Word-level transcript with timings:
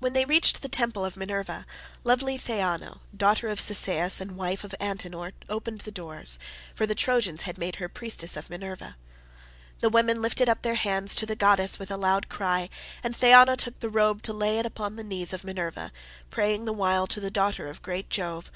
When 0.00 0.14
they 0.14 0.24
reached 0.24 0.62
the 0.62 0.68
temple 0.68 1.04
of 1.04 1.16
Minerva, 1.16 1.64
lovely 2.02 2.36
Theano, 2.38 2.98
daughter 3.16 3.46
of 3.50 3.60
Cisseus 3.60 4.20
and 4.20 4.36
wife 4.36 4.64
of 4.64 4.74
Antenor, 4.80 5.30
opened 5.48 5.82
the 5.82 5.92
doors, 5.92 6.40
for 6.74 6.86
the 6.86 6.94
Trojans 6.96 7.42
had 7.42 7.56
made 7.56 7.76
her 7.76 7.88
priestess 7.88 8.36
of 8.36 8.50
Minerva. 8.50 8.96
The 9.80 9.90
women 9.90 10.20
lifted 10.20 10.48
up 10.48 10.62
their 10.62 10.74
hands 10.74 11.14
to 11.14 11.24
the 11.24 11.36
goddess 11.36 11.78
with 11.78 11.92
a 11.92 11.96
loud 11.96 12.28
cry, 12.28 12.68
and 13.04 13.14
Theano 13.14 13.54
took 13.54 13.78
the 13.78 13.88
robe 13.90 14.22
to 14.22 14.32
lay 14.32 14.58
it 14.58 14.66
upon 14.66 14.96
the 14.96 15.04
knees 15.04 15.32
of 15.32 15.44
Minerva, 15.44 15.92
praying 16.30 16.64
the 16.64 16.72
while 16.72 17.06
to 17.06 17.20
the 17.20 17.30
daughter 17.30 17.68
of 17.68 17.80
great 17.80 18.10
Jove. 18.10 18.50